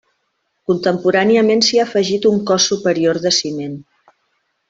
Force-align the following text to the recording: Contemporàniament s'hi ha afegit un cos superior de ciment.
Contemporàniament 0.69 1.61
s'hi 1.67 1.81
ha 1.81 1.85
afegit 1.89 2.25
un 2.31 2.41
cos 2.51 2.67
superior 2.73 3.23
de 3.27 3.35
ciment. 3.43 3.77